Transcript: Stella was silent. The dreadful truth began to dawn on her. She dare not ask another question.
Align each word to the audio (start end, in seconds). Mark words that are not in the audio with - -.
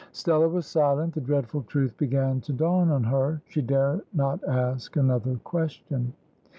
Stella 0.13 0.49
was 0.49 0.65
silent. 0.65 1.13
The 1.13 1.21
dreadful 1.21 1.61
truth 1.61 1.95
began 1.95 2.41
to 2.41 2.53
dawn 2.53 2.89
on 2.89 3.03
her. 3.03 3.43
She 3.47 3.61
dare 3.61 4.01
not 4.13 4.43
ask 4.45 4.95
another 4.95 5.39
question. 5.43 6.13